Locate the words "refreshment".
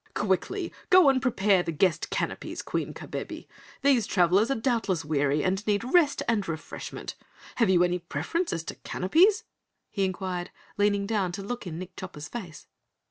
6.47-7.13